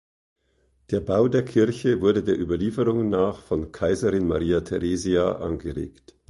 Der 0.89 0.99
Bau 0.99 1.27
der 1.27 1.45
Kirche 1.45 2.01
wurde 2.01 2.23
der 2.23 2.35
Überlieferung 2.39 3.07
nach 3.09 3.37
von 3.39 3.71
Kaiserin 3.71 4.25
Maria 4.25 4.61
Theresia 4.61 5.33
angeregt. 5.33 6.15